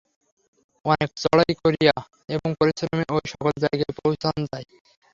[0.85, 1.95] অনেক চড়াই করিয়া
[2.29, 4.65] এবং পরিশ্রমে ঐ-সকল জায়গায় পৌঁছান যায়।